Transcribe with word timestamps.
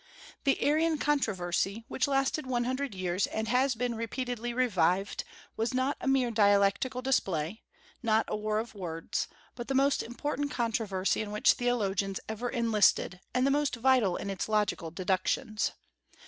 The 0.45 0.59
Arian 0.63 0.97
controversy, 0.97 1.85
which 1.87 2.07
lasted 2.07 2.47
one 2.47 2.63
hundred 2.63 2.95
years, 2.95 3.27
and 3.27 3.47
has 3.49 3.75
been 3.75 3.93
repeatedly 3.93 4.51
revived, 4.51 5.23
was 5.55 5.75
not 5.75 5.95
a 6.01 6.07
mere 6.07 6.31
dialectical 6.31 7.03
display, 7.03 7.61
not 8.01 8.25
a 8.27 8.35
war 8.35 8.57
of 8.57 8.73
words, 8.73 9.27
but 9.53 9.67
the 9.67 9.75
most 9.75 10.01
important 10.01 10.49
controversy 10.49 11.21
in 11.21 11.29
which 11.31 11.53
theologians 11.53 12.19
ever 12.27 12.49
enlisted, 12.49 13.19
and 13.35 13.45
the 13.45 13.51
most 13.51 13.75
vital 13.75 14.15
in 14.15 14.31
its 14.31 14.49
logical 14.49 14.89
deductions. 14.89 15.73